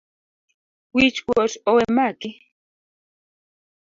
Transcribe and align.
Wich 0.95 1.17
kuot 1.25 1.53
owemaki 1.71 2.29